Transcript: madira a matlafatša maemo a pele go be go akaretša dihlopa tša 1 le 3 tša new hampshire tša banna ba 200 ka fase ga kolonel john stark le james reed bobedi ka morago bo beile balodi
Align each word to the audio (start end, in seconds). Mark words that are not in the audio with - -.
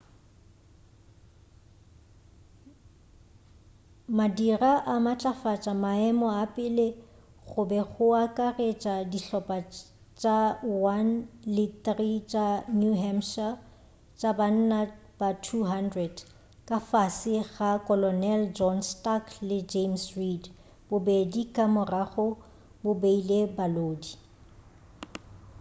madira 4.17 4.71
a 4.93 4.95
matlafatša 5.05 5.73
maemo 5.83 6.27
a 6.41 6.43
pele 6.55 6.87
go 7.49 7.61
be 7.69 7.79
go 7.91 8.05
akaretša 8.25 8.95
dihlopa 9.11 9.57
tša 10.19 10.37
1 10.95 11.49
le 11.55 11.65
3 11.85 12.29
tša 12.31 12.47
new 12.79 12.93
hampshire 13.03 13.59
tša 14.19 14.31
banna 14.39 14.79
ba 15.19 15.29
200 15.45 16.17
ka 16.67 16.77
fase 16.89 17.35
ga 17.53 17.69
kolonel 17.87 18.41
john 18.57 18.77
stark 18.91 19.25
le 19.49 19.57
james 19.71 20.03
reed 20.17 20.43
bobedi 20.87 21.43
ka 21.55 21.63
morago 21.75 22.27
bo 22.83 22.91
beile 23.01 23.39
balodi 23.57 24.11